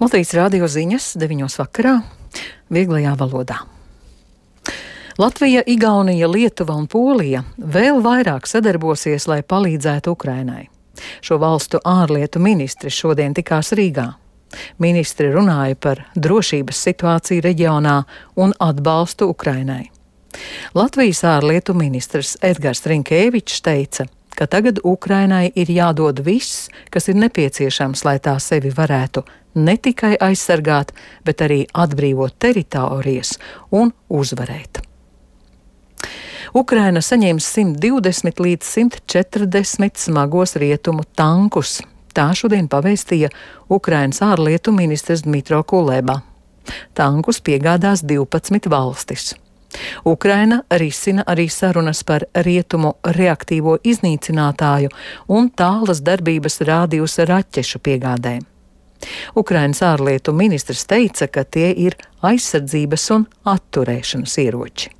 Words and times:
Latvijas 0.00 0.30
rādio 0.32 0.64
ziņas 0.64 1.10
9. 1.20 1.42
vakarā, 1.60 1.98
vieglajā 2.72 3.10
valodā. 3.20 3.58
Latvija, 5.20 5.60
Igaunija, 5.68 6.24
Lietuva 6.24 6.72
un 6.80 6.86
Polija 6.88 7.42
vēl 7.60 8.00
vairāk 8.00 8.48
sadarbosies, 8.48 9.26
lai 9.28 9.42
palīdzētu 9.44 10.14
Ukrainai. 10.16 10.70
Šo 11.20 11.36
valstu 11.42 11.82
ārlietu 11.84 12.40
ministri 12.40 12.88
šodien 12.88 13.36
tikās 13.36 13.74
Rīgā. 13.76 14.06
Ministri 14.80 15.28
runāja 15.34 15.76
par 15.76 16.00
drošības 16.16 16.80
situāciju 16.88 17.44
reģionā 17.44 17.98
un 18.40 18.56
atbalstu 18.56 19.28
Ukrainai. 19.28 19.90
Latvijas 20.72 21.20
ārlietu 21.28 21.76
ministrs 21.76 22.38
Edgars 22.40 22.86
Rinkēvičs 22.88 23.60
teica, 23.68 24.08
ka 24.08 24.19
tagad 24.46 24.78
Ukrainai 24.84 25.50
ir 25.54 25.70
jādod 25.70 26.22
viss, 26.24 26.68
kas 26.90 27.08
ir 27.08 27.18
nepieciešams, 27.20 28.04
lai 28.04 28.18
tā 28.22 28.36
sevi 28.40 28.70
varētu 28.70 29.24
ne 29.54 29.76
tikai 29.76 30.14
aizsargāt, 30.20 30.92
bet 31.24 31.42
arī 31.42 31.64
atbrīvot 31.74 32.38
teritorijas 32.38 33.36
un 33.70 33.92
uzvarēt. 34.08 34.80
Ukraina 36.54 37.02
saņems 37.02 37.46
120 37.46 38.40
līdz 38.42 38.66
140 38.66 40.00
smagos 40.02 40.56
rietumu 40.58 41.04
tankus. 41.16 41.78
Tā 42.14 42.32
šodien 42.34 42.66
pavēstīja 42.66 43.30
Ukrainas 43.70 44.18
ārlietu 44.26 44.74
ministrs 44.74 45.22
Dmitro 45.22 45.62
Kuleba. 45.62 46.20
Tankus 46.94 47.38
piegādās 47.38 48.02
12 48.02 48.66
valstis. 48.70 49.34
Ukraina 50.04 50.62
risina 50.70 51.24
arī 51.26 51.48
sarunas 51.50 52.02
par 52.04 52.26
rietumu 52.34 52.94
reaktīvo 53.04 53.78
iznīcinātāju 53.84 54.90
un 55.28 55.50
tālas 55.50 56.02
darbības 56.02 56.60
rādījus 56.66 57.20
raķešu 57.30 57.82
piegādēm. 57.84 58.46
Ukrainas 59.34 59.80
ārlietu 59.82 60.32
ministrs 60.36 60.84
teica, 60.84 61.28
ka 61.28 61.44
tie 61.44 61.70
ir 61.72 61.96
aizsardzības 62.22 63.10
un 63.16 63.28
atturēšanas 63.48 64.38
ieroči. 64.44 64.90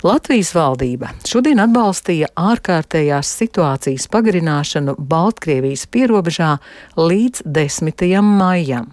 Latvijas 0.00 0.54
valdība 0.56 1.10
šodien 1.28 1.60
atbalstīja 1.60 2.30
ārkārtējās 2.40 3.34
situācijas 3.42 4.08
pagarināšanu 4.08 4.94
Baltkrievijas 4.96 5.84
pierobežā 5.92 6.54
līdz 6.96 7.44
10. 7.44 8.06
maijam. 8.24 8.88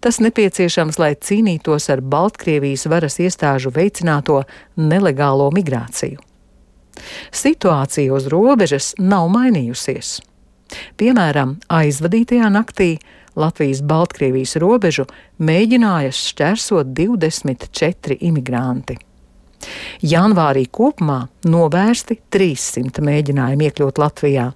Tas 0.00 0.18
nepieciešams, 0.22 0.98
lai 1.00 1.14
cīnītos 1.14 1.90
ar 1.92 2.02
Baltkrievijas 2.02 2.86
varas 2.90 3.20
iestāžu 3.22 3.72
veicināto 3.74 4.42
nelegālo 4.76 5.50
migrāciju. 5.54 6.18
Situācija 7.32 8.12
uz 8.12 8.26
robežas 8.32 8.94
nav 8.98 9.30
mainījusies. 9.32 10.18
Piemēram, 11.00 11.56
aizvadītajā 11.72 12.50
naktī 12.52 12.90
Latvijas-Baltkrievijas 13.40 14.56
robežu 14.62 15.06
mēģināja 15.38 16.12
šķērsot 16.14 16.90
24 16.96 18.18
imigranti. 18.26 18.98
Janvārī 20.02 20.64
kopumā 20.72 21.20
novērsti 21.52 22.16
300 22.32 23.04
mēģinājumi 23.04 23.68
iekļūt 23.68 24.00
Latvijā, 24.00 24.46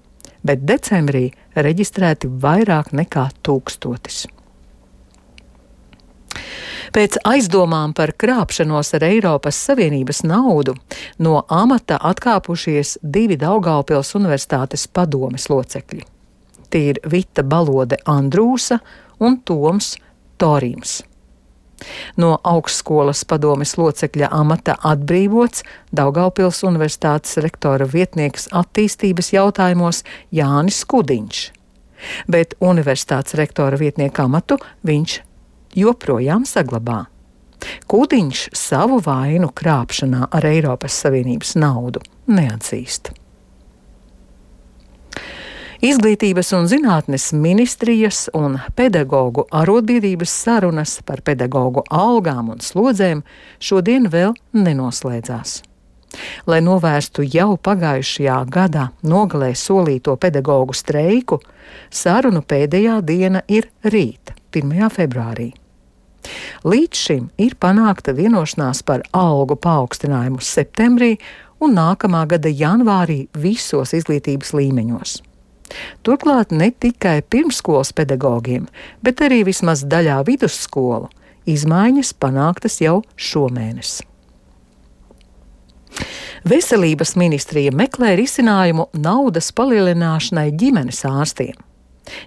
bet 0.45 0.65
decembrī 0.65 1.27
reģistrēti 1.55 2.31
vairāk 2.41 2.91
nekā 2.95 3.29
tūkstotis. 3.45 4.25
Pēc 6.93 7.17
aizdomām 7.25 7.93
par 7.97 8.13
krāpšanos 8.19 8.93
ar 8.97 9.05
Eiropas 9.07 9.57
Savienības 9.67 10.23
naudu 10.27 10.75
no 11.19 11.41
amata 11.49 11.97
atkāpušies 12.11 12.97
divi 13.01 13.37
Daugaupils 13.41 14.13
Universitātes 14.19 14.87
padomes 14.87 15.49
locekļi. 15.49 16.05
Tie 16.69 16.85
ir 16.91 17.01
Vita 17.09 17.43
Balode 17.43 17.97
Andrūsa 18.05 18.79
un 19.23 19.39
Toms 19.45 19.95
Torīms. 20.41 21.03
No 22.17 22.37
augstskolas 22.47 23.25
padomes 23.27 23.75
locekļa 23.77 24.29
amata 24.31 24.77
atbrīvots 24.91 25.65
Daugaupils 25.95 26.63
Universitātes 26.67 27.37
rektora 27.43 27.87
vietnieks 27.91 28.47
attīstības 28.55 29.33
jautājumos 29.35 30.03
Jānis 30.31 30.81
Kudiņš. 30.87 31.45
Bet 32.31 32.55
universitātes 32.63 33.35
rektora 33.39 33.79
vietnieka 33.79 34.25
amatu 34.27 34.59
viņš 34.87 35.19
joprojām 35.75 36.45
saglabā. 36.49 37.05
Kūdiņš 37.89 38.47
savu 38.55 38.99
vainu 39.03 39.51
krāpšanā 39.55 40.29
ar 40.31 40.47
Eiropas 40.47 40.97
Savienības 41.03 41.55
naudu 41.59 42.03
neatzīst. 42.27 43.13
Izglītības 45.85 46.49
un 46.55 46.69
zinātnes 46.71 47.27
ministrijas 47.35 48.23
un 48.33 48.55
pedagoģu 48.79 49.43
arotbiedrības 49.53 50.31
sarunas 50.45 50.95
par 51.05 51.21
pedagoģu 51.27 51.83
algām 51.93 52.53
un 52.55 52.63
slodzēm 52.63 53.21
šodien 53.59 54.07
vēl 54.09 54.33
nenoslēdzās. 54.55 55.59
Lai 56.47 56.61
novērstu 56.63 57.25
jau 57.27 57.57
pagājušajā 57.59 58.37
gadā 58.55 58.87
nogalē 59.03 59.51
solīto 59.59 60.15
pedagoģu 60.15 60.77
streiku, 60.79 61.41
sarunu 61.91 62.41
pēdējā 62.41 63.01
diena 63.03 63.43
ir 63.51 63.69
rīt, 63.83 64.31
1. 64.55 64.89
februārī. 64.95 65.51
Līdz 66.65 66.97
šim 66.97 67.25
ir 67.37 67.53
panākta 67.61 68.15
vienošanās 68.17 68.79
par 68.87 69.03
algu 69.13 69.53
paaugstinājumu 69.61 70.41
septembrī 70.41 71.11
un 71.61 71.75
nākamā 71.77 72.23
gada 72.31 72.49
janvārī 72.49 73.27
visos 73.37 73.93
izglītības 73.93 74.49
līmeņos. 74.57 75.19
Turklāt 76.01 76.49
ne 76.49 76.71
tikai 76.71 77.19
pirmskolas 77.21 77.93
pedagogiem, 77.93 78.65
bet 79.05 79.21
arī 79.21 79.43
vismaz 79.45 79.85
daļā 79.85 80.23
vidusskolu 80.25 81.11
izmaiņas 81.45 82.15
panāktas 82.17 82.79
jau 82.81 82.99
šomēnes. 83.13 83.99
Veselības 86.45 87.15
ministrija 87.17 87.73
meklē 87.73 88.15
risinājumu 88.19 88.89
naudas 88.97 89.51
palielināšanai 89.53 90.49
ģimenes 90.53 91.05
ārstiem. 91.09 91.55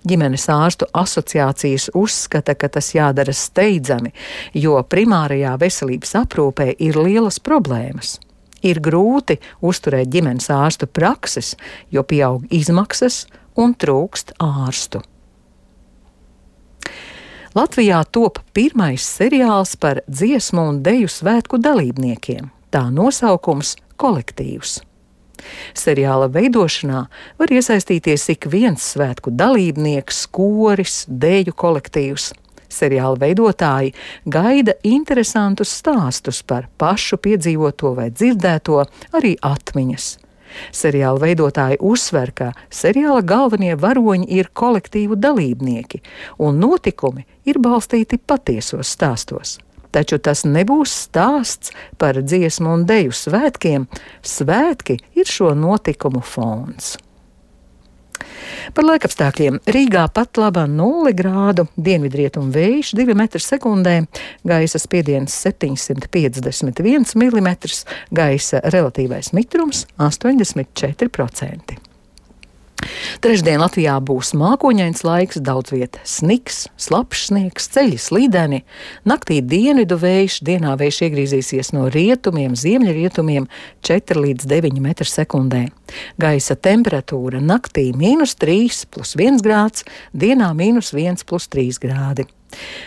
Ģimenes 0.08 0.48
ārstu 0.52 0.88
asociācijas 0.96 1.90
uzskata, 1.94 2.54
ka 2.54 2.68
tas 2.68 2.92
jādara 2.94 3.34
steidzami, 3.34 4.12
jo 4.54 4.78
primārajā 4.82 5.56
veselības 5.60 6.16
aprūpē 6.22 6.72
ir 6.78 6.98
lielas 6.98 7.40
problēmas. 7.40 8.18
Ir 8.66 8.80
grūti 8.82 9.38
uzturēt 9.62 10.10
ģimenes 10.10 10.50
ārstu 10.50 10.88
prakses, 10.90 11.54
jo 11.94 12.02
pieaug 12.02 12.48
izmaksas 12.50 13.26
un 13.58 13.74
trūkst 13.78 14.34
ārstu. 14.42 15.02
Latvijā 17.56 18.02
top 18.12 18.42
pirmais 18.54 19.02
seriāls 19.02 19.74
par 19.80 20.02
dziesmu 20.06 20.66
un 20.70 20.82
deju 20.84 21.08
svētku 21.10 21.58
dalībniekiem. 21.58 22.50
Tā 22.70 22.84
nosaukums- 22.92 23.76
kolektīvs. 24.02 24.88
Seriāla 25.78 26.28
veidošanā 26.32 27.04
var 27.38 27.54
iesaistīties 27.54 28.28
ik 28.34 28.49
viens 28.50 28.93
svētku 28.94 29.32
dalībnieks, 29.34 30.26
koris, 30.34 31.04
dēļu 31.09 31.56
kolektīvs. 31.59 32.32
Seriāla 32.69 33.16
veidotāji 33.16 33.94
gaida 34.28 34.75
interesantus 34.84 35.72
stāstus 35.81 36.43
par 36.44 36.69
pašu 36.76 37.16
piedzīvoto 37.25 37.94
vai 37.97 38.10
dzirdēto, 38.12 38.82
arī 39.16 39.37
atmiņas. 39.41 40.16
Seriāla 40.72 41.21
veidotāji 41.22 41.78
uzsver, 41.84 42.32
ka 42.32 42.50
seriāla 42.72 43.22
galvenie 43.25 43.76
varoņi 43.76 44.28
ir 44.38 44.50
kolektīvu 44.53 45.16
dalībnieki, 45.20 46.03
un 46.44 46.60
notikumi 46.60 47.26
ir 47.49 47.60
balstīti 47.62 48.20
patiesos 48.20 48.97
stāstos. 48.97 49.59
Taču 49.94 50.19
tas 50.21 50.44
nebūs 50.44 50.93
stāsts 51.09 51.72
par 51.99 52.21
dziesmu 52.21 52.76
un 52.76 52.87
deju 52.88 53.15
svētkiem. 53.16 53.88
Svētki 54.22 54.99
ir 55.16 55.28
šo 55.28 55.54
notikumu 55.56 56.21
fons. 56.25 56.97
Par 58.75 58.84
laikapstākļiem 58.84 59.60
Rīgā 59.71 60.04
pat 60.12 60.38
laba 60.41 60.67
0 60.69 61.12
grādu, 61.17 61.67
dienvidrietumu 61.76 62.52
vējš 62.55 62.93
2 62.99 63.17
m2, 63.17 63.96
gaisa 64.49 64.82
spiediens 64.82 65.40
751 65.46 67.17
mm, 67.17 67.50
gaisa 68.20 68.62
relatīvais 68.69 69.32
mitrums 69.37 69.87
84%. 69.96 71.88
Trešdien 73.19 73.58
Latvijā 73.58 73.96
būs 74.04 74.30
mākoņains 74.38 75.02
laiks, 75.02 75.40
daudz 75.42 75.72
vietā 75.75 76.02
sniks, 76.06 76.69
slapjš 76.78 77.25
sniegs, 77.28 77.66
ceļi 77.75 77.98
slīdeni. 77.98 78.60
Naktī 79.08 79.40
dienvidu 79.42 79.98
vējš, 79.98 80.38
dienā 80.46 80.76
vējš 80.78 81.00
iegriezīsies 81.08 81.72
no 81.75 81.88
rietumiem, 81.90 82.54
ziemeļrietumiem 82.58 83.48
4 83.82 84.22
līdz 84.22 84.48
9 84.52 84.78
m2. 84.78 85.64
Gaisa 86.22 86.56
temperatūra 86.69 87.42
naktī- 87.42 87.90
mīnus 88.02 88.36
3, 88.38 88.86
plus 88.90 89.16
1 89.19 89.42
grāds, 89.42 89.84
dienā- 90.14 90.54
mīnus 90.60 90.94
1, 90.94 91.24
plus 91.26 91.48
3 91.48 91.78
grādi. 91.82 92.28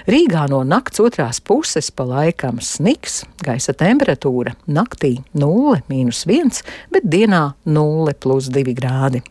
Rīgā 0.07 0.47
no 0.49 0.63
nakts 0.63 0.99
otrās 1.03 1.39
puses 1.43 1.91
pa 1.91 2.03
laikam 2.03 2.61
sniks, 2.61 3.25
gaisa 3.43 3.73
temperatūra 3.73 4.55
naktī 4.67 5.23
0,1, 5.35 6.63
bet 6.89 7.03
dienā 7.03 7.53
0,2 7.65 8.73
grādi. 8.73 9.21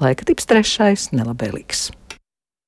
Laika 0.00 0.24
tips 0.28 0.46
trešais- 0.46 1.08
nelabēlīgs. 1.18 1.88